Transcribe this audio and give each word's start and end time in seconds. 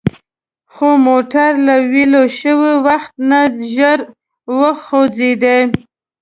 خو 0.73 0.87
موټر 1.07 1.51
له 1.67 1.75
ویل 1.91 2.13
شوي 2.39 2.73
وخت 2.85 3.13
نه 3.29 3.39
ژر 3.73 3.99
وخوځید. 4.59 5.43